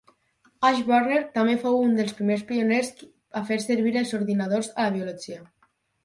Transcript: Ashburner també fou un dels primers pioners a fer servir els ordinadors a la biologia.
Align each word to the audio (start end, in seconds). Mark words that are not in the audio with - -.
Ashburner 0.67 1.17
també 1.33 1.51
fou 1.65 1.75
un 1.81 1.91
dels 1.99 2.15
primers 2.21 2.45
pioners 2.51 2.89
a 3.41 3.43
fer 3.49 3.57
servir 3.65 3.93
els 4.01 4.15
ordinadors 4.21 4.71
a 4.71 4.87
la 4.89 4.95
biologia. 4.97 5.39